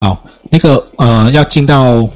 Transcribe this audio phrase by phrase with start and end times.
[0.00, 2.08] 好，那个呃，要进到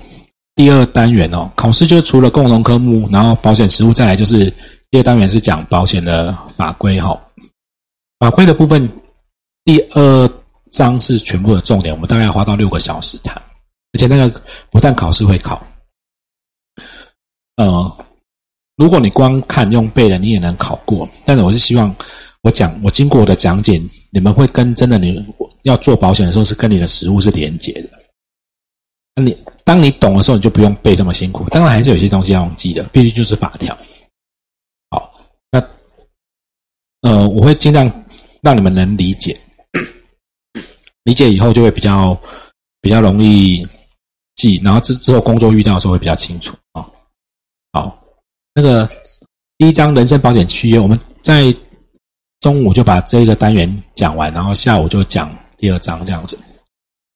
[0.54, 1.50] 第二单元哦。
[1.57, 4.52] 考试就除了共同科目，然后保险实务，再来就是
[4.91, 7.19] 第二单元是讲保险的法规哈。
[8.19, 8.89] 法规的部分，
[9.65, 10.31] 第二
[10.71, 13.34] 章是全部的重点，我们大概要花到六个小时谈，
[13.93, 15.64] 而且那个不但考试会考，
[17.57, 17.96] 呃，
[18.77, 21.09] 如果你光看用背的，你也能考过。
[21.25, 21.95] 但是我是希望
[22.43, 25.25] 我讲，我经过我的讲解，你们会跟真的你
[25.62, 27.91] 要做保险的时候，是跟你的实物是连接的。
[29.14, 31.48] 那你当你懂的时候，你就不用背这么辛苦。
[31.51, 33.77] 当然还是有些东西要记的，毕竟就是法条。
[34.91, 35.12] 好，
[35.51, 35.61] 那
[37.02, 37.91] 呃，我会尽量。
[38.41, 39.39] 让你们能理解，
[41.02, 42.16] 理解以后就会比较
[42.80, 43.66] 比较容易
[44.36, 46.89] 记，然后之之后工作遇到的时候会比较清楚啊。
[47.73, 48.00] 好，
[48.55, 48.89] 那个
[49.59, 51.52] 第一章人身保险契约，我们在
[52.41, 56.38] 中午就把这个单元讲完，然后下午就讲第二章这样子。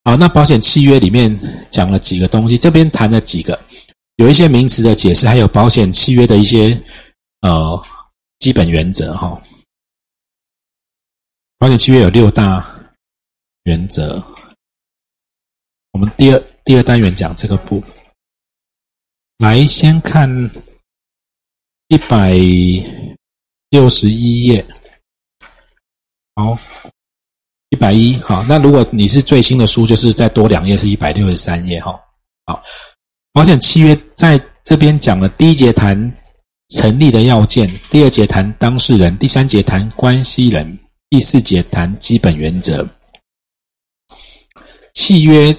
[0.05, 1.39] 好，那保险契约里面
[1.71, 3.57] 讲了几个东西，这边谈了几个，
[4.17, 6.77] 有一些名词的解释，还有保险契约的一些
[7.43, 7.81] 呃
[8.41, 9.41] 基本原则哈。
[11.57, 12.67] 保险契约有六大
[13.63, 14.21] 原则，
[15.93, 17.81] 我们第二第二单元讲这个部。
[19.39, 20.29] 来，先看
[21.87, 22.33] 一百
[23.71, 24.67] 六十一页。
[26.35, 26.59] 好，
[27.71, 28.17] 一百一。
[28.19, 31.81] 好，那如果你是最新的书，就是再多两页，是一百六十三页。
[31.81, 31.99] 哈，
[32.47, 32.63] 好，
[33.33, 36.13] 保险契约在这边讲了第一节谈
[36.71, 40.79] 成立的要件，第二节谈当事人，第三节谈关系人。
[41.11, 42.89] 第四节谈基本原则，
[44.95, 45.55] 契约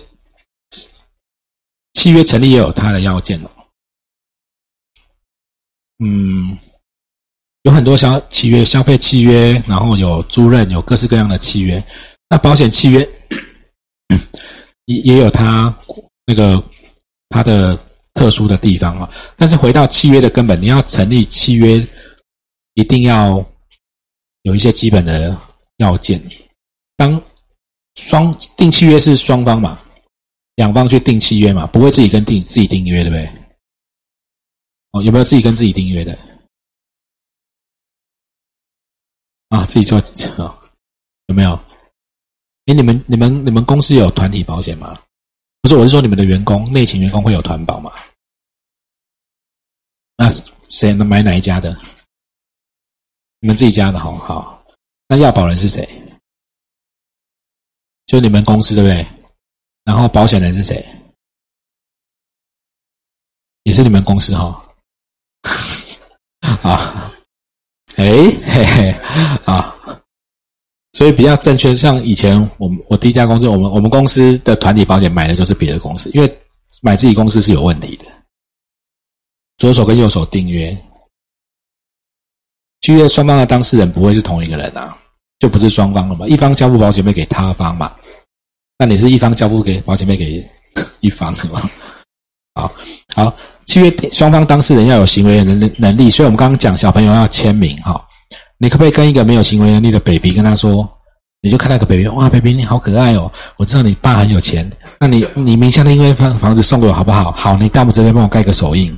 [1.94, 3.51] 契约成立也有它的要件哦。
[5.99, 6.57] 嗯，
[7.64, 11.83] 有很多消契约，消费契约，然后有租赁，有各式各样的契约。
[12.30, 13.09] 那保险契约
[14.86, 15.75] 也也有它
[16.25, 16.64] 那个
[17.30, 17.78] 它的
[18.14, 19.09] 特殊的地方啊。
[19.36, 21.86] 但是回到契约的根本，你要成立契约，
[22.75, 23.44] 一定要。
[24.44, 25.40] 有一些基本的
[25.78, 26.22] 要件，
[26.97, 27.24] 当
[27.95, 29.80] 双订契约是双方嘛，
[30.56, 33.25] 两方去订契约嘛，不会自己跟订自己订约，对不对？
[34.91, 36.19] 哦，有没有自己跟自己订约的？
[39.53, 40.00] 啊，自己做
[40.44, 40.59] 啊？
[41.28, 41.53] 有没有？
[42.66, 45.00] 哎，你们、你们、你们公司有团体保险吗？
[45.62, 47.92] 不是，我是说你们的员工，内勤员工会有团保吗？
[50.18, 50.28] 那
[50.69, 51.78] 谁能买哪一家的？
[53.42, 54.66] 你们自己家的好好，
[55.08, 55.88] 那要保人是谁？
[58.08, 59.06] 就你们公司对不对？
[59.84, 60.84] 然后保险人是谁？
[63.63, 64.75] 也是你们公司哈。
[66.63, 67.03] 啊，
[68.03, 68.12] 哎
[68.46, 68.96] 嘿嘿
[69.46, 69.74] 啊，
[70.91, 71.74] 所以比较正确。
[71.74, 76.38] 像以前我们我第一家公司，我们我们公司的团体保险买的就是别的公司，因为
[76.81, 78.06] 买自己公司是有问题的。
[79.58, 80.78] 左手跟右手订约。
[82.81, 84.97] 契约双方的当事人不会是同一个人啊，
[85.40, 86.28] 就不是双方了嘛？
[86.28, 87.96] 一方交付保险费给他方嘛？
[88.78, 90.46] 那你是一方交付给保险费给
[91.00, 91.72] 一方是吗？
[92.56, 92.72] 好，
[93.16, 98.03] 好，契约双方当事人要有行为能能力，所以我们刚刚讲小朋友要签名哈。
[98.58, 100.88] 你可不可以跟一个没有行为能力的 baby 跟他说，
[101.42, 107.31] 你就看那个 baby，哇，baby 你好可爱哦，我知道你爸很有钱，那你你名下的因为房房子送给我好不好？
[107.31, 108.97] 好，你大拇指这边帮我盖个手印，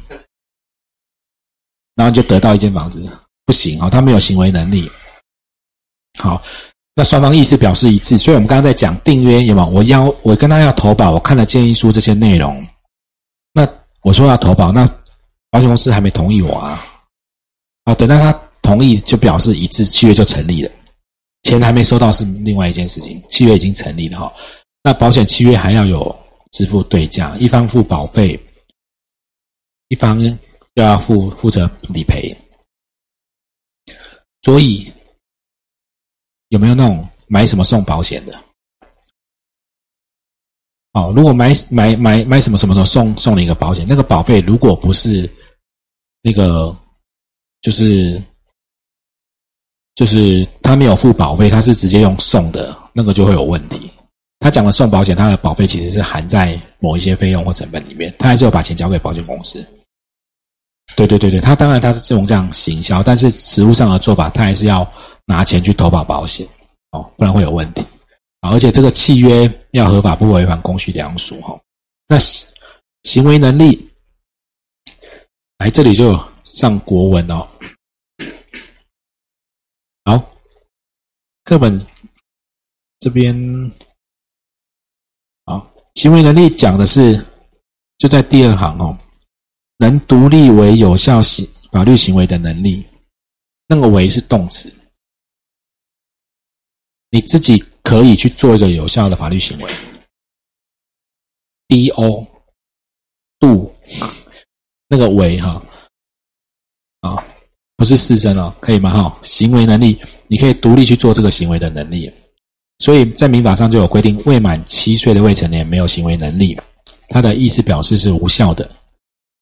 [1.96, 3.04] 然后就得到一间房子。
[3.46, 4.92] 不行哦，他没有行为能力。
[6.20, 6.42] 好，
[6.96, 9.66] 那双方意思表示一致，所以我们刚刚在讲订约有吗？
[9.66, 12.66] 我要我跟他要投保，我看了建议书这些内容，
[14.06, 14.86] 我说要投保，那
[15.50, 16.80] 保险公司还没同意我啊。
[17.86, 20.72] 哦，等到他同意，就表示一致，契约就成立了。
[21.42, 24.32] 钱还没收到是另外一件事情，契约已经成立了哈。
[24.84, 26.16] 那保险契约还要有
[26.52, 28.40] 支付对价，一方付保费，
[29.88, 30.38] 一方就
[30.84, 32.32] 要负负责理赔。
[34.44, 34.88] 所以
[36.50, 38.40] 有没有那种买什么送保险的？
[40.96, 45.30] 哦，如果买买买买什么什么的送送你一个保险，那个保费如果不是
[46.22, 46.74] 那个，
[47.62, 48.20] 就是
[49.94, 53.92] 就是他没有付保费，他是直接用送的，那个就会有问题。
[54.40, 59.66] 他讲的送保险，他的保费其实是含在某一些费用或成本里面，他还是要把钱交给保险公司。
[60.96, 64.90] 对对对对，他当然他是这种这样行销，但是实物上的做法，他还是要
[65.26, 66.48] 拿钱去投保保险
[66.91, 67.86] 哦，不然会有问题
[68.52, 71.59] 而且这个契约要合法，不违反公序良俗哈。
[72.08, 72.18] 那
[73.03, 73.90] 行为能力，
[75.58, 77.47] 来这里就上国文哦。
[80.03, 80.36] 好，
[81.44, 81.76] 课本
[83.00, 83.36] 这边
[85.46, 87.24] 好，行为能力讲的是
[87.98, 88.98] 就在第二行哦，
[89.78, 92.86] 能独立为有效行法律行为的能力，
[93.68, 94.74] 那个“为”是动词，
[97.09, 99.72] 你自己可以去做一个有效的法律行为。
[101.67, 102.28] D O
[103.40, 103.73] 度
[104.90, 105.64] 那个“为”哈
[107.02, 107.23] 啊，
[107.78, 108.91] 不是四声哦，可以吗？
[108.91, 109.97] 哈，行为能力，
[110.28, 112.11] 你可以独立去做这个行为的能力。
[112.79, 116.59] 所以在民法上就有规定，未满七岁的未成年没有行为能力，
[117.09, 118.70] 他的意思表示是无效的，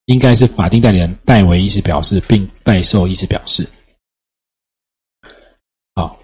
[0.05, 3.67] 应该是法定代理人代为意思表示，并代受意思表示，
[5.95, 6.19] 好，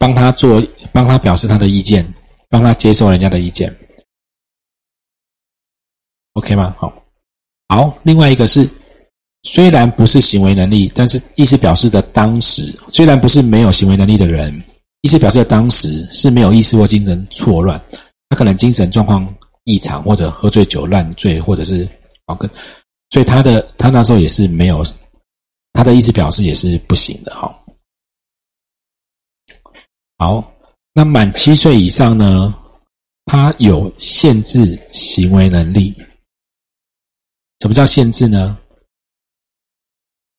[0.00, 2.02] 帮他做，帮他表示他的意见，
[2.48, 3.74] 帮他接受人家的意见
[6.32, 6.74] ，OK 吗？
[6.78, 6.90] 好，
[7.68, 8.66] 好，另外一个是，
[9.42, 14.64] 虽然不是行为能力，但是意思表示的当时，虽然不是没有行为能力的人。
[15.02, 17.80] 意思表示的当时是没有意识或精神错乱，
[18.28, 19.26] 他可能精神状况
[19.64, 21.88] 异常，或者喝醉酒乱醉，或者是
[22.26, 22.50] 啊跟，
[23.08, 24.84] 所以他的他那时候也是没有，
[25.72, 27.59] 他的意思表示也是不行的哈。
[30.20, 30.52] 好，
[30.92, 32.54] 那满七岁以上呢，
[33.24, 35.96] 他有限制行为能力。
[37.60, 38.58] 什么叫限制呢？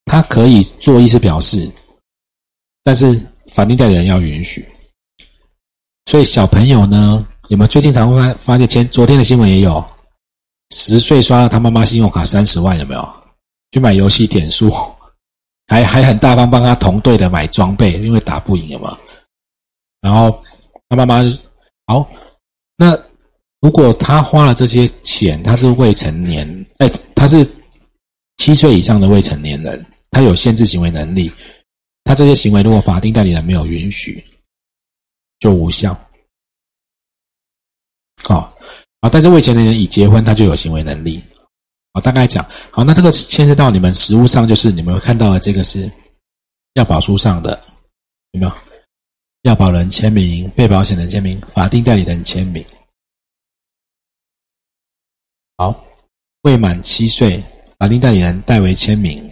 [0.05, 1.67] 他可以做意思表示，
[2.83, 3.19] 但是。
[3.47, 4.65] 法定代理人要允许，
[6.05, 8.65] 所以小朋友呢，有没有最近常发发现？
[8.65, 9.83] 前昨天的新闻也有，
[10.69, 13.13] 十岁刷了他妈妈信用卡三十万，有没有？
[13.71, 14.71] 去买游戏点数，
[15.67, 18.97] 还还很大方帮他同队的买装备，因为打不赢嘛。
[20.01, 20.43] 然后
[20.89, 21.21] 他妈妈
[21.85, 22.09] 好，
[22.75, 22.97] 那
[23.59, 27.47] 如果他花了这些钱，他是未成年，哎，他是
[28.37, 31.31] 七岁以上的未成年人，他有限制行为能力。
[32.03, 34.23] 他这些行为，如果法定代理人没有允许，
[35.39, 35.95] 就无效。
[38.23, 38.57] 好，
[39.01, 41.23] 啊，但是未成年人已结婚，他就有行为能力。
[41.93, 45.89] 好，大概讲，好，那这个牵涉到你们实物上，就是你们会看到的这个是
[46.73, 47.61] 要保书上的
[48.31, 48.51] 有没有？
[49.43, 52.63] 要保人签名、被保险人签名、法定代理人签名。
[55.57, 55.83] 好，
[56.43, 57.43] 未满七岁，
[57.79, 59.31] 法定代理人代为签名。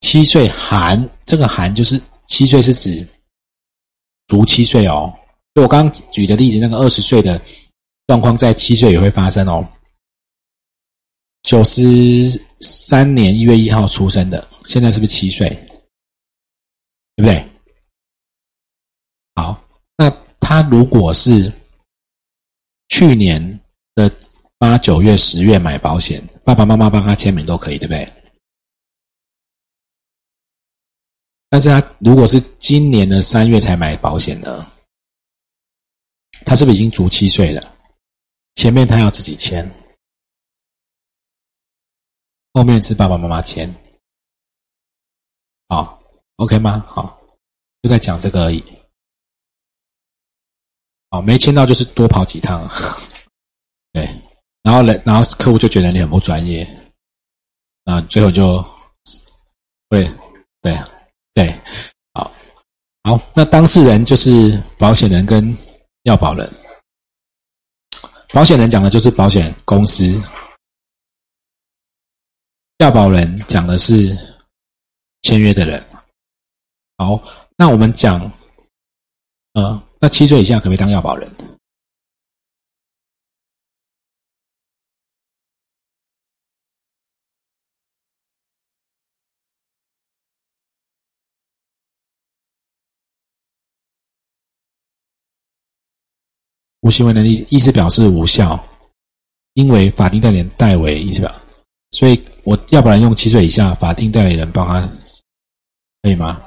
[0.00, 3.06] 七岁含这个含就是七岁是指
[4.26, 5.12] 足七岁哦，
[5.54, 7.40] 就我刚刚举的例子，那个二十岁的
[8.06, 9.66] 状况在七岁也会发生哦。
[11.42, 11.80] 九十
[12.60, 15.48] 三年一月一号出生的，现在是不是七岁？
[17.16, 17.51] 对不对？
[20.44, 21.50] 他如果是
[22.88, 23.40] 去年
[23.94, 24.12] 的
[24.58, 28.12] 八九月十月买保险，爸爸妈妈帮他签名都可以，对不对？
[31.48, 34.66] 但是他如果是今年的三月才买保险的，
[36.44, 37.78] 他是不是已经足七岁了？
[38.56, 39.64] 前面他要自己签，
[42.52, 43.72] 后面是爸爸妈妈签，
[45.68, 46.02] 好
[46.36, 46.84] ，OK 吗？
[46.88, 47.18] 好，
[47.82, 48.81] 就在讲这个而已。
[51.12, 52.66] 好，没签到就是多跑几趟，
[53.92, 54.08] 对，
[54.62, 56.66] 然后人，然后客户就觉得你很不专业，
[57.84, 58.60] 啊，最后就
[59.88, 60.10] 会
[60.60, 60.76] 对。
[61.34, 61.50] 对，
[62.12, 62.30] 好，
[63.04, 65.56] 好，那当事人就是保险人跟
[66.02, 66.46] 要保人。
[68.34, 70.20] 保险人讲的就是保险公司，
[72.76, 74.14] 要保人讲的是
[75.22, 75.82] 签约的人。
[76.98, 77.18] 好，
[77.56, 78.30] 那我们讲，
[79.54, 81.30] 呃，那七岁以下可不可以当要保人？
[96.80, 98.58] 无行为能力意思表示无效，
[99.54, 101.32] 因为法定代理人代为意思表，
[101.92, 104.80] 所以我要不然用七岁以下法定代理人帮他，
[106.02, 106.44] 可以吗？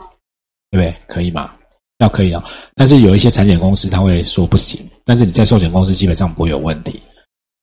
[0.70, 1.06] 对不对？
[1.08, 1.55] 可以吗？
[2.00, 2.44] 要可以啊，
[2.76, 6.92] 但是有一些产险公司他会说不行，但是你在寿险公司基本上不会有问题，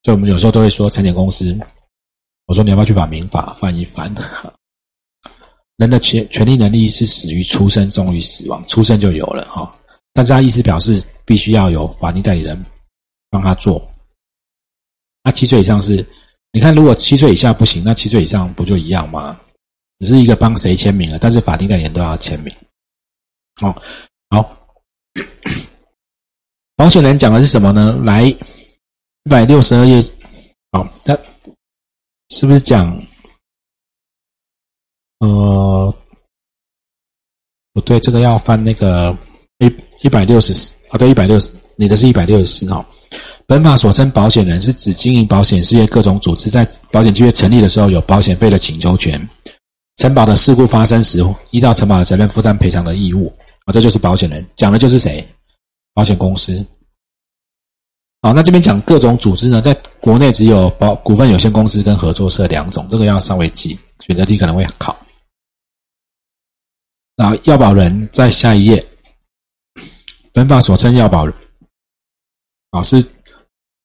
[0.03, 1.57] 所以我们有时候都会说产险公司，
[2.47, 4.13] 我说你要不要去把民法翻一翻？
[5.77, 9.75] 人的权权利能力是始于出生，终于死亡，出生就有了哈。
[10.13, 12.63] 但是他意思表示必须要有法定代理人
[13.31, 13.87] 帮他做。
[15.25, 16.07] 那七岁以上是，
[16.53, 19.39] 你看如果七岁以下不行，那七岁以上不就一样吗？
[20.01, 22.55] 只是一个帮谁签名了，但是法定代理人都要签名。
[23.61, 23.75] 哦，
[26.77, 27.93] 保险人讲的是什么呢？
[28.05, 28.37] 来一
[29.31, 30.03] 百六十二页，
[30.73, 31.17] 好，那
[32.31, 32.97] 是不是讲？
[35.21, 35.95] 呃，
[37.73, 39.17] 不对，这个要翻那个
[39.59, 39.71] 一。
[40.05, 42.85] 一百六十四，啊，对，一百六十，你的是一百六十四号。
[43.47, 49.29] 本法所称保险人，是指经营保险事业各种组织在保险契约成立的时候有保险费的请求权，
[49.99, 53.33] 承保的事故发生时，依照承保的责任负担赔偿的义务
[53.65, 54.47] 啊，这就是保险人。
[54.57, 55.27] 讲的就是谁？
[55.95, 56.65] 保险公司。
[58.23, 64.97] 好，那这边讲各种组织呢，在国内只有保股份有限公司跟合作社两种，这个要稍微记，选择题可能会考。
[67.17, 68.85] 那要保人在下一页，
[70.33, 71.35] 本法所称要保人，
[72.71, 73.05] 啊是。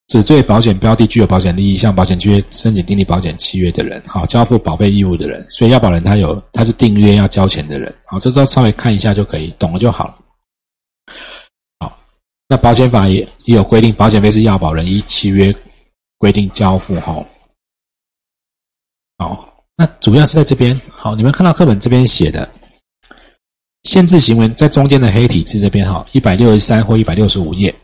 [0.08, 10.18] 只对保险标的具有保险利益，向保险契约申请订立保险契约的人，好交付保费义务的人，所以要保人他有他是订约要交钱的人，好，这都稍微看一下就可以，懂了就好了。
[11.82, 12.00] 好，
[12.48, 15.54] 那保险法也也有规定，保险费是要保人依契约
[16.18, 17.22] 规定交付，哈。
[19.18, 22.50] 好，那主要是在这边，好，你们看到课本这边写的
[23.84, 27.76] 限制行为，在中间的黑体字这边，哈，一百六十三或一百六十五页。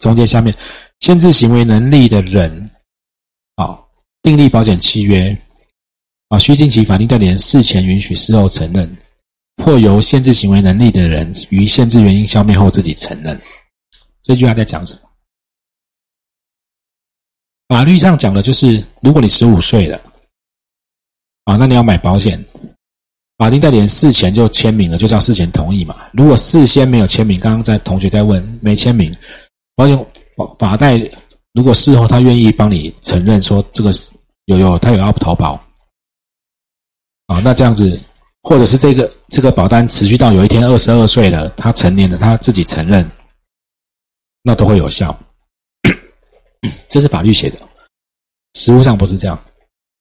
[0.00, 0.52] 中间下面
[0.98, 2.70] 限制行为能力的人，
[3.54, 3.78] 啊，
[4.22, 5.36] 订立保险契约，
[6.28, 8.96] 啊，需经其法定代理人事前允许，事后承认，
[9.62, 13.40] 或由限制行为能力的人于限制原因消灭后自己承认。
[14.22, 15.00] 这句话在讲什么？
[17.68, 20.00] 法律上讲的就是，如果你十五岁了，
[21.44, 22.42] 啊，那你要买保险，
[23.38, 26.08] 法定代理人事前就签名了，就叫事前同意嘛。
[26.12, 29.14] 如果事先没有签名，刚刚在同学在问没签名。
[29.80, 29.96] 保险
[30.36, 30.98] 法法代，
[31.54, 33.90] 如果事后他愿意帮你承认说这个
[34.44, 35.54] 有有他有要投保，
[37.28, 37.98] 啊，那这样子，
[38.42, 43.10] 或者是这个这个保单持续到有一天二十二岁了，他成年了，他自己承认，
[44.42, 45.16] 那都会有效。
[46.90, 47.58] 这是法律写的，
[48.56, 49.44] 实务上不是这样，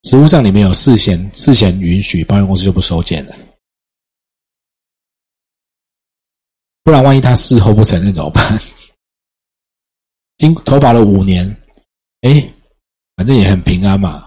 [0.04, 3.36] 实务上你没有事先事先允许，保险公司就不收件了。
[6.84, 8.60] 不然万一他事后不承认怎么办？
[10.40, 11.46] 经投保了五年，
[12.22, 12.42] 哎，
[13.18, 14.26] 反正也很平安嘛。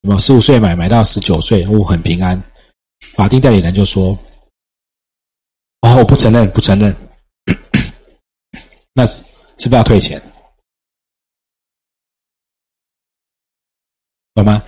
[0.00, 2.40] 那么十五岁买，买到十九岁，哦，很平安。
[3.16, 4.16] 法定代理人就说
[5.82, 6.94] ：“哦，我不承认，不承认。”
[8.94, 9.24] 那是
[9.58, 10.22] 是不是要退钱？
[14.34, 14.62] 懂吗？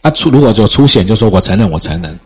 [0.00, 2.18] 啊，出如果就出险，就说我承认，我承认。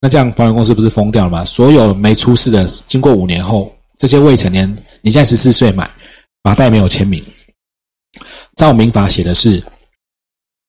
[0.00, 1.44] 那这样保险公司不是疯掉了吗？
[1.44, 4.68] 所有没出事的，经过五年后，这些未成年，
[5.00, 5.90] 你现在十四岁买。
[6.42, 7.24] 法代没有签名，
[8.56, 9.62] 照民法写的是，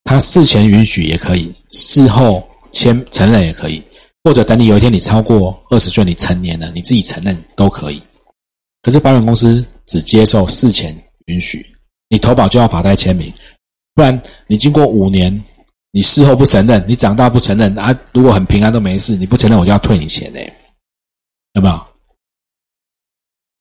[0.04, 3.84] 他事前允许也可以，事后签承认也可以，
[4.24, 8.02] 或者等你有一天你超过二十岁，你成年了，你自己承认都可以。
[8.84, 11.66] 可是保险公司只接受事前允许，
[12.08, 13.34] 你投保就要法代签名，
[13.96, 15.44] 不然你经过五年，
[15.92, 20.54] 你事后不承认，你长大不承认啊，如果很平安都没事，你不承认我就要退你钱嘞，
[21.54, 21.88] 有没有？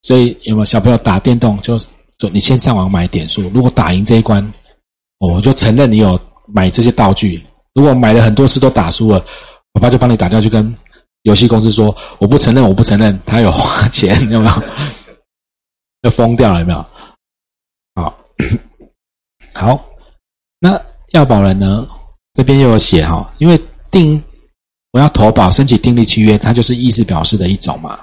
[0.02, 1.81] 所以有没有小朋友打电动就？
[2.31, 4.52] 你先上网买点数，如果打赢这一关，
[5.19, 7.45] 我就承认你有买这些道具。
[7.75, 9.25] 如果买了很多次都打输了，
[9.73, 10.75] 我爸就帮你打掉，去跟
[11.23, 14.52] 游戏公司说：“我不承认，我不承认，他有花钱，有没有？”
[16.02, 16.87] 就疯掉了，有没有？
[17.95, 18.19] 好，
[19.55, 19.85] 好，
[20.59, 20.81] 那
[21.12, 21.87] 要保人呢？
[22.35, 23.61] 这边又有写哈，因为
[23.91, 24.23] 订
[24.93, 28.00] 我要投保申请订立契约，它就是意思表示的一种嘛。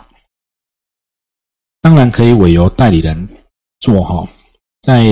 [1.82, 3.28] 当然可以委由代理人。
[3.79, 4.27] 做哈，
[4.81, 5.03] 在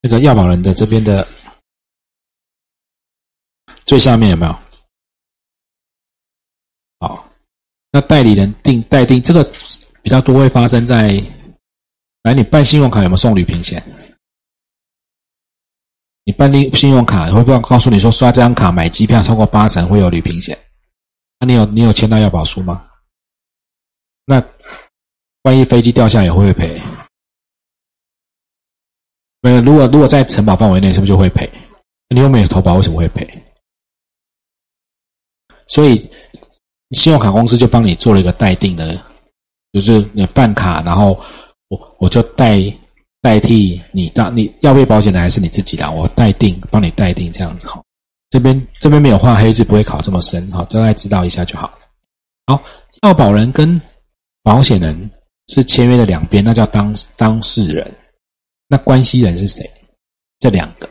[0.00, 1.26] 那个要保人的这边的
[3.84, 4.52] 最下面有没有？
[7.00, 7.28] 好，
[7.90, 9.44] 那代理人定代定这个
[10.02, 11.12] 比较多会发生在，
[12.22, 13.82] 来你办信用卡有没有送旅行险？
[16.24, 20.56] 你办理信用卡会不会告诉你说刷这张卡买机票超过八成会有旅行险？
[21.38, 22.88] 那你有你有签到要保书吗？
[24.26, 24.40] 那
[25.42, 26.80] 万一飞机掉下也会不会赔？
[29.42, 31.50] 没有，如果如果在承保范围内，是不是就会赔？
[32.08, 33.26] 你又没有投保，为什么会赔？
[35.66, 35.96] 所以
[36.90, 39.00] 信用卡公司就帮你做了一个代定的，
[39.72, 41.18] 就是你办卡，然后
[41.68, 42.60] 我我就代
[43.22, 47.80] 代替你，当你要被保险的还是你自己的，我代定，帮你代定这样子哈。
[48.28, 51.78] 这边这边没有画黑字，不会考这么深哈，大概知道一下就好。
[52.46, 52.62] 好，
[53.02, 53.80] 要保人跟
[54.42, 55.10] 保险人
[55.48, 57.96] 是签约的两边，那叫当当事人。
[58.72, 59.68] 那关系人是谁？
[60.38, 60.88] 这两个，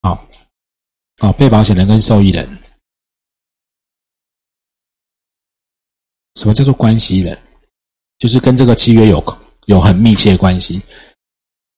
[0.00, 0.26] 好，
[1.18, 2.48] 好，被保险人跟受益人。
[6.36, 7.38] 什么叫做关系人？
[8.18, 9.22] 就是跟这个契约有
[9.66, 10.80] 有很密切关系。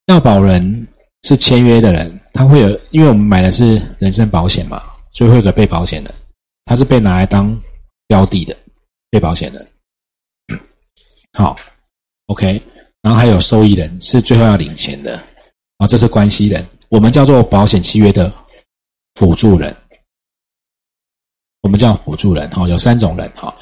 [0.05, 0.87] 要保人
[1.23, 4.81] 是签约的人，他会有，因为我们买的是人身保险嘛，
[5.11, 6.15] 所以会有个被保险人，
[6.63, 7.61] 他是被拿来当
[8.07, 8.57] 标的的
[9.09, 9.71] 被保险人。
[11.33, 11.57] 好
[12.27, 12.61] ，OK，
[13.01, 15.19] 然后还有受益人是最后要领钱的，
[15.77, 18.31] 啊，这是关系人，我们叫做保险契约的
[19.15, 19.75] 辅助人，
[21.61, 23.55] 我们叫辅助人，哈，有三种人，哈，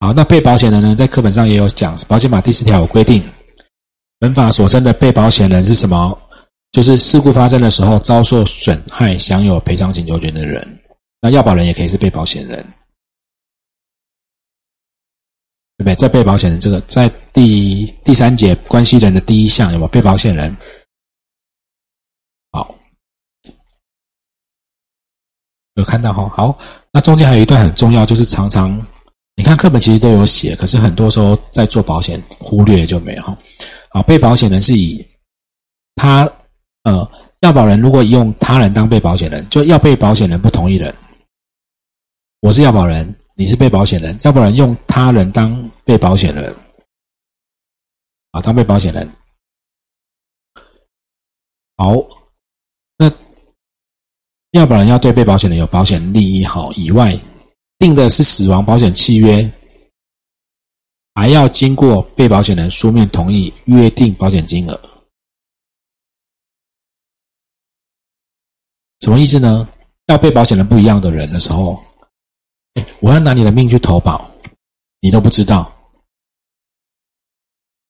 [0.00, 3.22] 好，那被保险人呢，在课本上也有讲，保险法第四条有规定，
[4.18, 6.18] 本法所称的被保险人是什么？
[6.72, 10.66] 就是事故发生的时候遭受损害享有赔偿请求权的人，
[11.22, 12.66] 那要保人也可以是被保险人。
[15.78, 15.94] 对不对？
[15.94, 20.56] 在被保险人这个，在第第三节关系人的第一项有没有被保险人？
[22.50, 22.74] 好，
[25.74, 26.28] 有看到哈？
[26.30, 26.58] 好，
[26.90, 28.86] 那中间还有一段很重要，就是常常
[29.34, 33.22] 你看课本其实都有写，可是很多时候在做保险忽略就没有。
[33.90, 35.06] 好，被保险人是以
[35.94, 36.30] 他
[36.84, 40.94] 呃要保人如果用他人当被保险人，就要被保险人不同意人，
[42.40, 43.15] 我是要保人。
[43.38, 46.56] 你是被保险人，要不然用他人当被保险人，
[48.30, 49.06] 啊，当被保险人。
[51.76, 51.92] 好，
[52.96, 53.12] 那
[54.52, 57.14] 要不然要对被保险人有保险利益好以外，
[57.78, 59.52] 定的是死亡保险契约，
[61.14, 64.80] 还要经过被保险人书面同意，约定保险金额。
[69.00, 69.68] 什么意思呢？
[70.06, 71.78] 要被保险人不一样的人的时候。
[73.00, 74.30] 我要拿你的命去投保，
[75.00, 75.72] 你都不知道，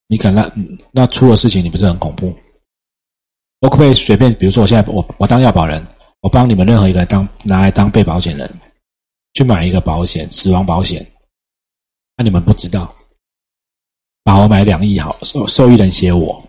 [0.07, 2.37] 你可能那出了事情，你不是很恐怖？
[3.61, 4.33] 我可不可以随便？
[4.35, 5.85] 比如说，我现在我我当要保人，
[6.21, 8.61] 我帮你们任何一个当拿来当被保险人，
[9.33, 11.05] 去买一个保险，死亡保险，
[12.17, 12.95] 那你们不知道，
[14.23, 16.43] 把我买两亿好，受受益人写我，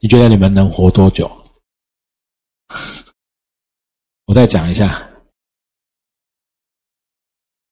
[0.00, 1.30] 你觉得你们能活多久？
[4.26, 5.08] 我再讲一下。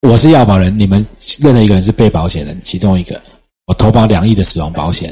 [0.04, 1.04] 我是要保人，你们
[1.40, 3.18] 任何一个人是被保险人，其中一个，
[3.64, 5.11] 我投保两亿的死亡保险，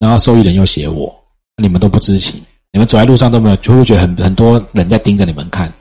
[0.00, 1.14] 然后受益人又写我，
[1.56, 5.72] 你们都不知情，你们走在路上都没有，就会觉得很很多人在盯着你们看，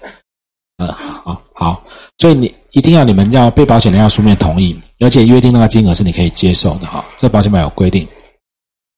[0.77, 1.83] 呃，好好，
[2.19, 8.07] 所以你一定要你们要被保险人要书面同意，而且约定那个金额是你可以接受的哈，这保险法有规定。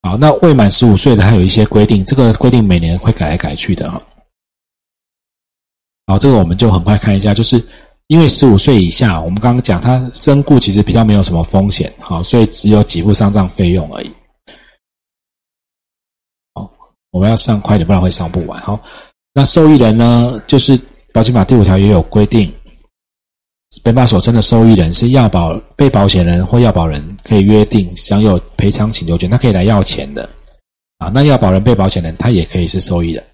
[0.02, 4.02] 好，那未满十五岁的还有一些规定，这个规定每年会改来改去的哈。
[6.08, 7.66] 好，这个我们就很快看一下，就是。
[8.12, 14.12] 因为十五岁以下，我们刚刚讲他身故其实比较没有什么风险，好，所以只有给付丧葬费用而已。
[16.54, 16.69] 好，
[17.12, 18.62] 我们要上快点，不然会上不完。
[18.62, 18.78] 好，
[19.34, 20.38] 那受益人呢？
[20.45, 20.78] 就是
[21.13, 22.54] 保险法第五条也有规定，
[23.82, 30.30] 本法所称的受益人是要保被保险人或要保人可以约定享有赔偿请求权，他可以来要钱的。
[30.97, 33.26] 啊，那要保人被保险人他也可以是受益人。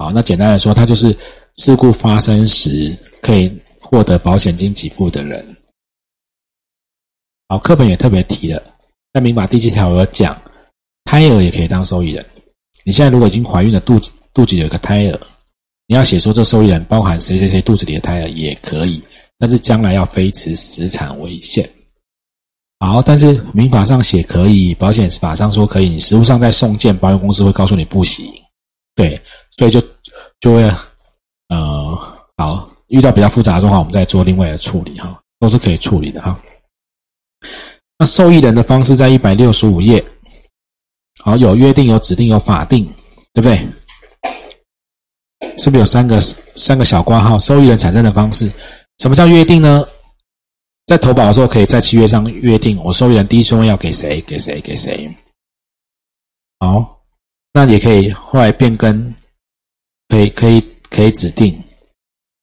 [0.00, 1.14] 好，那简单来说，他就是。
[1.56, 5.44] 事故发生时可以获得保险金给付的人，
[7.48, 8.62] 好，课本也特别提了，
[9.12, 10.40] 在民法第七条有讲，
[11.04, 12.24] 胎儿也可以当受益人。
[12.82, 15.20] 你现在如果已经怀孕了，肚子肚子有一个胎儿，
[15.86, 19.02] 你要写说这受益人包含谁谁谁肚子里的胎儿也可以，
[19.36, 21.68] 但是将来要非持死产为限。
[22.78, 28.32] 好，但是民法上写可以，保险法上说可以，你实物上在送件，保险公司会告诉你不行。
[28.96, 29.18] 对，
[29.60, 29.78] 所以就
[30.40, 30.72] 就会。
[31.52, 31.98] 呃，
[32.36, 36.40] 好，遇到比较复杂的状况，我们再做另外的处理哈，都是可以处理的哈。
[37.98, 40.00] 那受益人的方式在一百六十五页，
[41.18, 42.86] 好，有约定、有指定、有法定，
[43.32, 43.58] 对不对？
[45.58, 46.20] 是不是有三个
[46.54, 47.36] 三个小挂号？
[47.36, 48.48] 受益人产生的方式，
[48.98, 49.84] 什么叫约定呢？
[50.86, 54.20] 在投保的时候，可以在契约上约定，我受益人第一顺位要给谁？
[54.20, 54.60] 给谁？
[54.60, 55.12] 给谁？
[56.60, 57.02] 好，
[57.52, 59.12] 那也可以后来变更，
[60.10, 60.62] 可以可以。
[60.90, 61.56] 可以指定，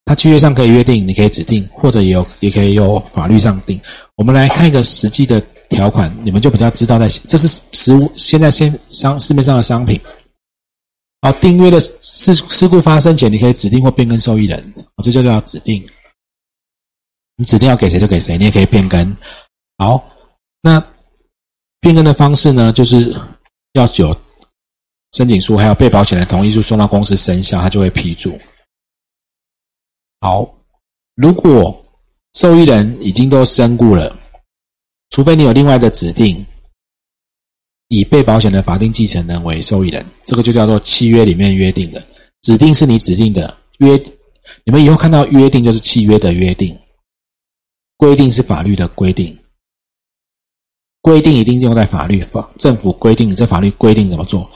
[0.05, 3.77] 他契约上可以约定，你可以指定，或者有也可以有法律上定。
[4.15, 9.99] 我们来看一个实际的条款，你们就比较知道在这是实物现在先商市面上的商品。
[11.21, 15.85] 好，订约的事事故发生前，你可以指定或变更受益人，这就叫指定。
[17.35, 19.13] 你指定要给谁就给谁，你也可以变更。
[19.77, 20.01] 好，
[20.61, 20.81] 那
[21.81, 23.13] 变更的方式呢，就是
[23.73, 24.17] 要有。
[25.13, 28.37] 申请书还有被保险人同意书送到公司生效，他就会批注。
[30.19, 30.47] 好，
[31.15, 31.83] 如果
[32.33, 34.15] 受益人已经都身故了，
[35.09, 36.45] 除非你有另外的指定，
[37.87, 42.05] 以被保险的法定继承人为受益人，这个就叫做契约里面约定的。
[42.41, 43.97] 指定是你指定的约，
[44.63, 46.77] 你们以后看到约定就是契约的约定，
[47.95, 49.37] 规定是法律的规定，
[51.01, 54.47] 规定一定用在法律法政府规定，这法律规定怎么做？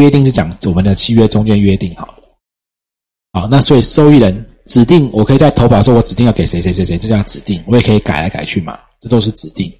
[0.00, 9.72] 约定是讲我们的契约中间约定好的，好，那所以受益人指定，我可以在投保时候我指定要给谁谁谁谁，这叫指定，我也可以改来改去嘛，这都是指定。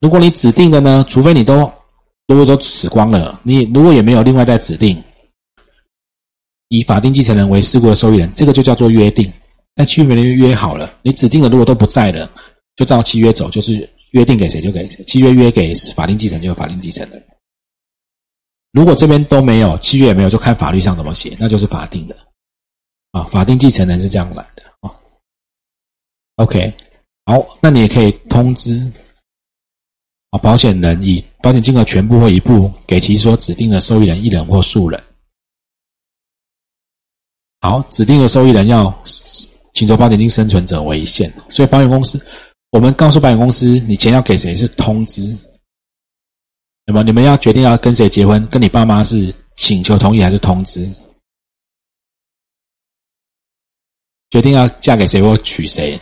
[0.00, 1.70] 如果你指定的呢，除非你都
[2.26, 5.02] 如果都死光了，你如果也没有另外再指定
[6.68, 9.32] 以法定继承人为事故的受益人，这个就叫做约定。
[9.74, 12.30] 那契约约约好了，你指定的如果都不在了，
[12.76, 17.24] 就照契约走，就是约定给谁就给谁，契约约给法定继承就法定继承人。
[18.72, 22.16] 如果这边都没有契约也没有，就看法律上怎么写，那就是法定的
[23.12, 23.22] 啊。
[23.24, 24.94] 法定继承人是这样来的啊。
[26.36, 26.72] OK，
[27.24, 28.78] 好，那你也可以通知
[30.30, 35.02] 啊，保险人以保险金额全部或一部给其所指定的受益人一人或数人。
[37.60, 38.94] 好，指定的受益人要
[39.72, 42.20] 请求保险金生存者为限，所以保险公司，
[42.70, 45.36] 我们告诉保险公司，你钱要给谁是通知。
[46.88, 50.90] 那么你们要决定要跟谁结婚，跟你爸妈是请求同意还是通知？
[54.30, 56.00] 决定要嫁给谁或娶谁，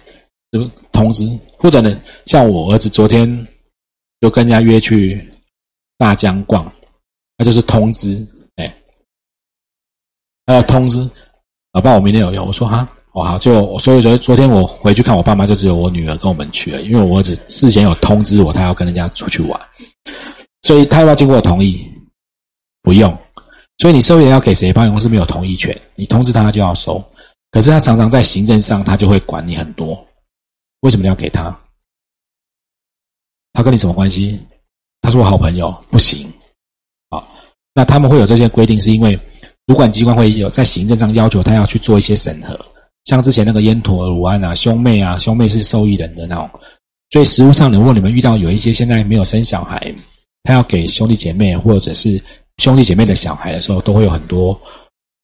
[0.52, 1.28] 就通知。
[1.58, 3.26] 或者呢，像我儿子昨天
[4.20, 5.28] 就跟人家约去
[5.98, 6.72] 大江逛，
[7.36, 8.24] 那就是通知。
[8.54, 8.72] 哎，
[10.46, 10.98] 还要通知，
[11.72, 12.46] 老爸，我明天有用。
[12.46, 19.60] 我说哈，我好，就所以说昨天我回去看我爸妈，就只有我女儿跟我们去了，因为我儿子事先有通知我，他要跟人家出去玩。
[20.66, 21.88] 所以他要经过我同意，
[22.82, 23.16] 不用。
[23.78, 25.80] 所以你受益人要给谁，保险公司没有同意权。
[25.94, 27.00] 你通知他他就要收，
[27.52, 29.96] 可是他常常在行政上他就会管你很多。
[30.80, 31.56] 为什么你要给他？
[33.52, 34.40] 他跟你什么关系？
[35.02, 36.28] 他是我好朋友，不行。
[37.10, 37.32] 好，
[37.72, 39.16] 那他们会有这些规定，是因为
[39.68, 42.58] 主管机关会有在行政上要求他要去做一些审核，
[43.04, 46.50] 像之前那个烟陀鲁安啊，兄妹啊，兄妹是受益人的那种。
[47.10, 49.94] 所以实务上，如果你们遇到有一些现在没有生小孩。
[50.46, 52.22] 他要给兄弟姐妹或者是
[52.58, 54.58] 兄弟姐妹的小孩的时候，都会有很多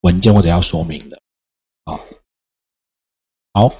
[0.01, 1.19] 文件或者要说明的。
[1.85, 1.99] 啊，
[3.55, 3.73] 好，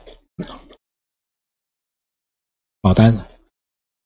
[2.81, 3.15] 保单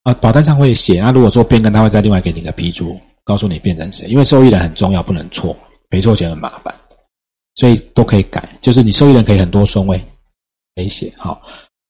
[0.03, 1.01] 啊，保单上会写。
[1.01, 4.09] 那如果做变更，他会再另外给你一个批注，告诉你变成谁。
[4.09, 5.57] 因为受益人很重要，不能错，
[5.91, 6.75] 赔错钱很麻烦，
[7.55, 8.59] 所以都可以改。
[8.61, 10.03] 就是你受益人可以很多顺位
[10.75, 11.15] 可以写。
[11.19, 11.41] 好，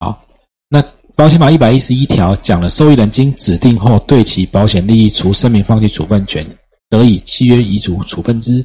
[0.00, 0.26] 好，
[0.68, 0.85] 那。
[1.16, 6.46] 保险法一百一十一条讲了，受益人经指定后，对其保险利益除声明放弃处分权，
[6.90, 8.62] 得以契约遗嘱处分之，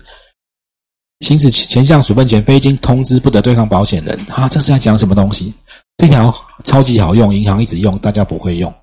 [1.22, 4.20] 行使前项处分权，非经通知不得对抗保险人。
[4.30, 5.54] 啊，这是在讲什么东西？
[5.96, 6.34] 这条
[6.66, 8.74] 超级好用，银行一直用，大家不会用。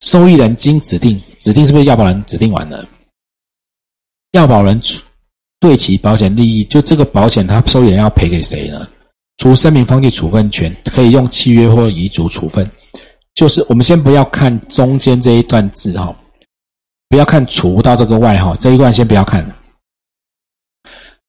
[0.00, 2.88] 受益人经指定，指定是不是要保人指定完了？
[4.32, 4.80] 要保人
[5.60, 8.88] 对其保险利益，就这个保险，他受益人要赔给谁呢？
[9.38, 12.68] 除声明放弃处分权，可以用契约或遗嘱处分。
[13.34, 16.16] 就是我们先不要看中间这一段字哈，
[17.08, 19.44] 不要看除到这个外哈，这一段先不要看。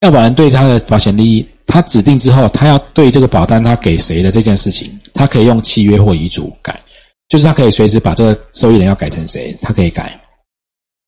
[0.02, 6.80] 要保人对他的保险利益，他指定之后，他要对这个保单他给谁的这件事情，他可以用契约或遗嘱改，
[7.28, 10.22] 就是他可以随时把这个受益人要改成谁，他可以改。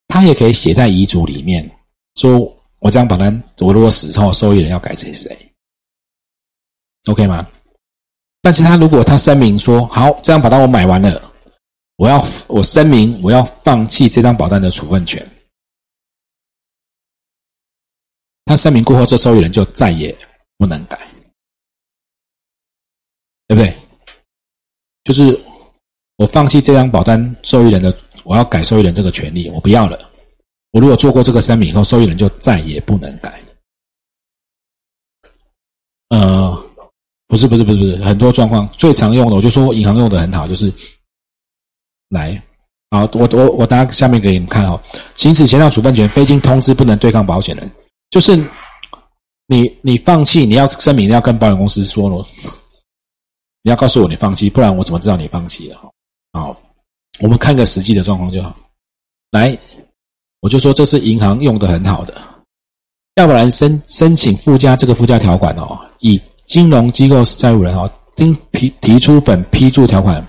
[0.08, 1.70] 他也可以写在遗嘱里面，
[2.16, 2.40] 说
[2.80, 5.36] 我这张保单我如果死后，受益人要改成谁。
[7.08, 7.46] OK 吗？
[8.40, 11.32] 但是他如果他声明说好，这张保单我买完了，
[11.96, 15.28] 我要我声明我要放弃这张保单的处分权。
[18.44, 20.16] 他声明过后，这受益人就再也
[20.56, 20.96] 不能改，
[23.48, 23.76] 对不对？
[25.04, 25.38] 就是
[26.16, 29.98] 我放弃这张保单受益人的，我要改受益人这个权利，我不要了。
[30.70, 33.42] 我如果做过这个声明以后，受益人就再也不能改。
[36.10, 36.57] 呃。
[37.28, 40.72] 不是不是不是不是，很多状况最常用的，我就说银行用的很好，就是
[42.08, 42.42] 来，
[42.90, 44.80] 好，我我我大家下面给你们看哦，
[45.14, 47.70] 行使前项处分权，非经通知不能对抗保险人，
[48.08, 48.34] 就是
[49.46, 52.26] 你你放弃，你要声明要跟保险公司说了，
[53.60, 55.76] 你要告诉我你放弃，不然我怎么知道你放弃了？
[55.76, 55.90] 哈，
[56.32, 56.56] 好，
[57.20, 58.56] 我们看个实际的状况就好，
[59.32, 59.54] 来，
[60.40, 62.18] 我就说这是银行用的很好的，
[63.16, 66.18] 要不然申申请附加这个附加条款哦，以。
[66.48, 70.26] 金融机构是债务人哦，应提提出本批注条款，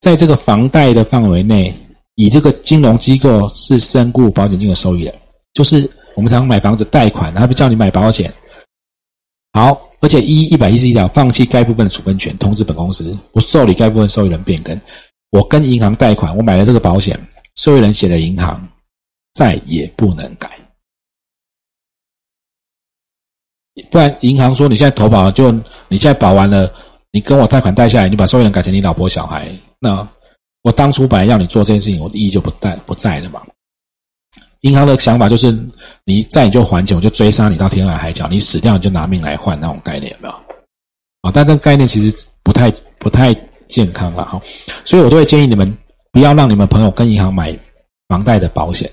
[0.00, 1.74] 在这个房贷的范围内，
[2.14, 5.14] 以这个金融机构是身故保险金的受益人，
[5.52, 8.32] 就是我们常买房子贷款，他不叫你买保险。
[9.52, 14.80] 好，而且一一百一十一条，放弃该部分的处分权，通知本公司不受理该部分受益人变更。
[15.30, 17.18] 我跟银行贷款，我买了这个保险，
[17.56, 18.66] 受益人写的银行
[19.34, 20.48] 再也不能改。
[23.90, 25.50] 不然，银行说你现在投保就
[25.88, 26.70] 你现在保完了，
[27.10, 30.06] 你跟我贷款贷下来，你把受益人改成你老婆小孩，那
[30.62, 33.40] 我当初本来要你做这件事情，我的意义就不在不在了嘛。
[34.62, 35.56] 银行的想法就是，
[36.04, 40.34] 你在你就还钱，我就追杀你到天涯海角，你死掉你就拿命来换那种概念，有没有？
[41.22, 43.34] 啊，但这个概念其实不太不太
[43.68, 44.40] 健康了哈，
[44.84, 45.72] 所以我都会建议你们
[46.10, 47.56] 不要让你们朋友跟银行买
[48.08, 48.90] 房贷的保险，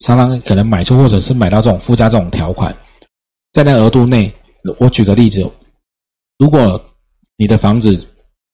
[0.00, 2.74] 常常可能买错，或者是买到这种附加这种条款，
[3.52, 4.34] 在那额度内。
[4.78, 5.50] 我举个例子，
[6.36, 6.78] 如果
[7.36, 7.96] 你的房子，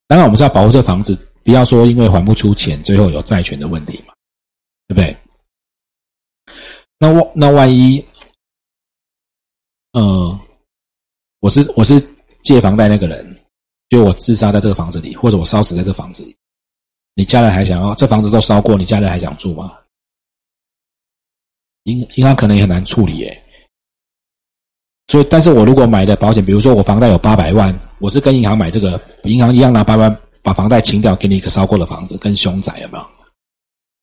[0.07, 4.14] 当然我们是要保护这房子，不要说因为还不出钱，最后有债权的问题嘛，
[4.87, 5.16] 对不对？
[6.98, 8.04] 那万那万一，
[9.92, 10.38] 呃，
[11.40, 11.94] 我是我是
[12.44, 13.44] 借房贷那个人，
[13.88, 16.37] 就我自杀在这个房子里，或者我烧死在这个房子里，
[17.14, 19.76] 你家人还想要这房子都烧过，你家人还想住吗？
[21.85, 23.43] 银银行可能也很难处理耶。
[25.08, 33.04] 所以，但是我如果买的保险，比如说我房贷有八百万，我是跟银行买这个，银行一样拿八万把房贷清掉，给你一个烧过的房子，跟凶宅有没有？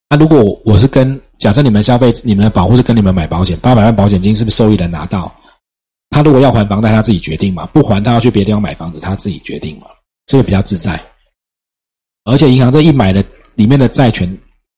[0.10, 5.34] 那如果我是跟假设你们消费，你们的保护是跟你们买保险，八百万保险金是不是受益人拿到？
[6.12, 9.88] 他如果要还房贷，他自己决定嘛；不还，他要去别的地方买房子，他自己决定嘛。
[10.28, 11.02] 这个比较自在。
[12.26, 13.24] 而且银行这一买的
[13.56, 14.38] 里面的债权，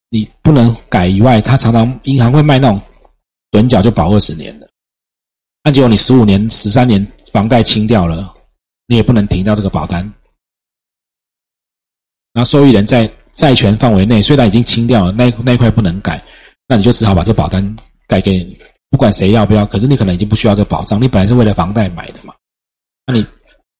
[0.10, 2.80] 你不能改以外，他常常银行会卖那种
[3.52, 4.58] 短缴就保二十年。
[5.64, 8.36] 那结果你十五年、十三年房贷清掉了，
[8.86, 10.14] 你也不能停掉这个保单。
[12.34, 16.22] 那受益人在债权范围内，虽然已经清掉了，那那块不能改，
[16.68, 17.64] 那你就只好把这保单
[18.08, 18.44] 改给
[18.90, 19.66] 不管谁要不要。
[19.66, 22.34] 可是你可能已经不需要这保障，你本来是为了房贷买的嘛。
[23.06, 23.26] 那你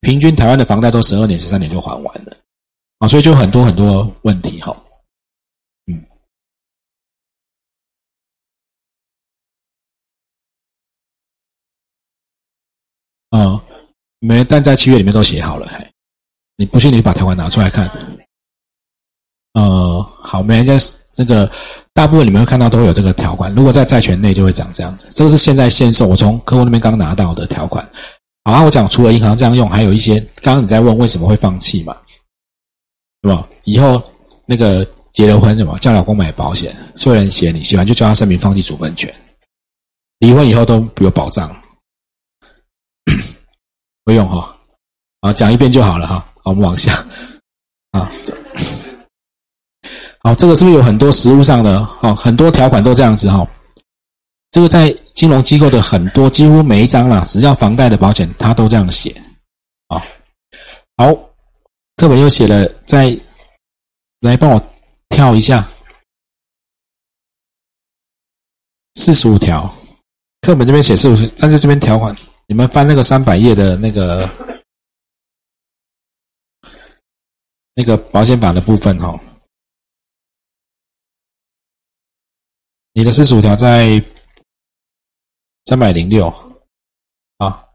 [0.00, 2.36] 平均台湾的房贷都十二年、十三年就还完了
[2.98, 4.74] 啊，所以就很多很多问题哈。
[13.36, 13.60] 啊，
[14.20, 15.66] 没，但在契约里面都写好了。
[15.66, 15.84] 还，
[16.56, 17.90] 你不信，你把条款拿出来看。
[19.54, 20.78] 呃，好，没人在
[21.12, 21.50] 这个
[21.92, 23.52] 大部分你们会看到都会有这个条款。
[23.52, 25.08] 如果在债权内，就会长这样子。
[25.10, 27.84] 这个是现在限售，我从客户那边刚拿到的条款。
[28.44, 31.96] 好，我讲除了银行这样用，还有一些，刚刚你在问为什么会放弃嘛？
[33.20, 33.48] 对吧？
[33.64, 34.00] 以后
[34.46, 39.12] 那个结了婚什么，叫老公买保险，所有人写你喜欢就叫他声明放弃处分权，
[40.20, 41.52] 离婚以后都有保障。
[44.04, 44.56] 不用哈，
[45.20, 46.16] 啊，讲一遍就好了哈。
[46.42, 46.94] 好，我们往下
[47.92, 48.36] 啊，这
[50.22, 52.14] 好，这个是不是有很多实物上的哦？
[52.14, 53.46] 很多条款都这样子哈。
[54.50, 59.10] 这个在金融机构的很多，几乎每一张啦，只要房贷的保险，它都这样写
[59.88, 60.00] 啊。
[60.96, 61.12] 好，
[61.96, 63.18] 课本又写了，再
[64.20, 64.62] 来帮我
[65.08, 65.66] 跳一下
[68.96, 69.62] 四十五条，
[70.42, 72.14] 课本这边写四十五，但是这边条款。
[72.46, 74.28] 你们翻那个三百页的那个
[77.74, 79.18] 那个保险法的部分哈，
[82.92, 84.02] 你的四十五条在
[85.64, 86.28] 三百零六。
[87.38, 87.66] 啊，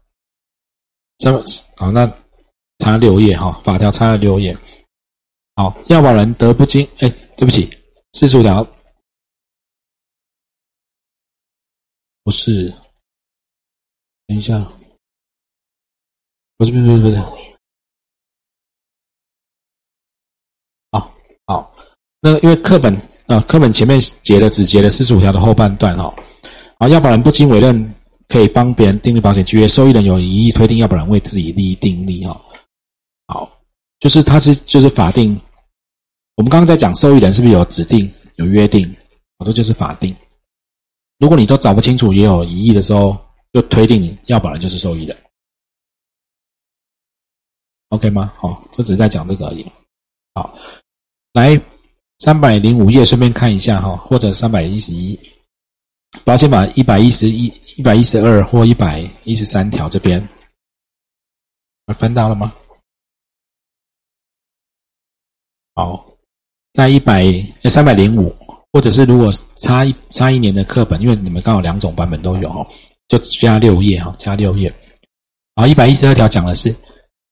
[1.18, 1.34] 三
[1.76, 2.06] 好那
[2.78, 4.56] 差六页哈，法条差了六页。
[5.54, 7.68] 好，要保人得不经哎，对不起，
[8.14, 8.66] 四十五条。
[12.22, 12.72] 不是。
[14.30, 14.56] 等一下，
[16.56, 17.18] 不是不是不是不是，
[20.92, 21.12] 好，
[21.46, 21.74] 好，
[22.20, 22.94] 那因为课本
[23.26, 26.14] 啊，课本前面解的只解了四十五条的后半段哈，
[26.78, 27.92] 啊，要保人不经委任
[28.28, 32.40] 可以帮别人订立保险契约，受益人有异议推定要保人为自己利益订立哈，
[33.26, 33.60] 好，
[33.98, 35.36] 就是他是就是法定，
[36.36, 38.86] 我们刚刚在讲受益人是不是有指定有约定，
[39.38, 40.14] 好，这就是法定，
[41.18, 43.18] 如果你都找不清楚也有疑义的时候。
[43.52, 45.24] 就推定你要保人就是受益人
[47.88, 48.32] ，OK 吗？
[48.38, 49.70] 好，这只是在讲这个而已。
[50.34, 50.56] 好，
[51.32, 51.60] 来
[52.20, 55.18] 三百零五页，顺便看一下哈，或者三百一十一，
[56.24, 60.28] 保险法一百一十一、一百一十二或一百一十三条这边，
[61.96, 62.54] 分到了吗？
[65.74, 66.06] 好，
[66.72, 67.24] 在一百
[67.68, 68.32] 三百零五，
[68.72, 72.64] 或者是如果差一差一年的课本，因为你们刚好两种版本都有哈。
[73.10, 74.72] 就加六页哈，加六页。
[75.56, 76.72] 好，一百一十二条讲的是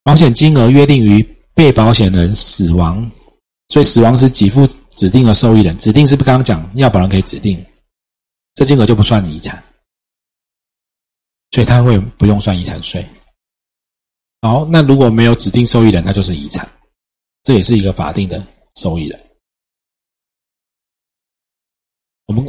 [0.02, 1.22] 保险金额约定于
[1.54, 3.08] 被保险人死亡，
[3.68, 7.64] 所以死亡时给付指定的受益人，指定是不刚刚讲要保人可以指定，
[8.54, 9.62] 这金额就不算遗产，
[11.52, 13.08] 所以他会不用算遗产税。
[14.42, 16.68] 好，那如果没有指定受益人，那就是遗产，
[17.44, 19.28] 这也是一个法定的受益人。
[22.26, 22.44] 我们。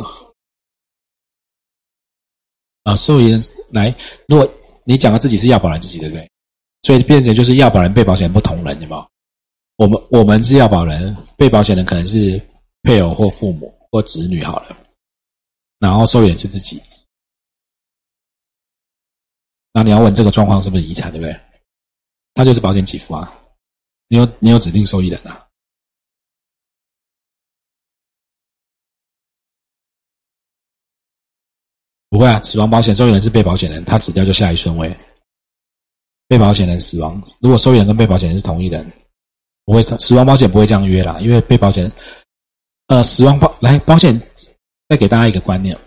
[2.84, 3.94] 啊，受益人来，
[4.28, 4.50] 如果
[4.84, 6.30] 你讲的自己是要保人自己，对不对？
[6.82, 9.10] 所以变成就是要保人、被保险人不同人，有没有？
[9.76, 12.42] 我们我们是要保人，被保险人可能是
[12.84, 14.78] 配偶或父母或子女好了，
[15.80, 16.82] 然后受益人是自己。
[19.74, 21.40] 那你要问这个状况是不是遗产，对不对？
[22.34, 23.34] 他就是保险给付啊，
[24.08, 25.46] 你有你有指定受益人啊。
[32.20, 34.94] 不会啊，死亡保险受益人是被保险人，他死掉就下一顺位。
[36.28, 38.86] 被保险人死亡，如果受益人跟被保险人是同一人，
[39.64, 41.92] 不会死亡保险不会这样约啦，因为被保险人，
[42.88, 44.22] 呃，死亡保来保险
[44.90, 45.78] 再给大家一个观念。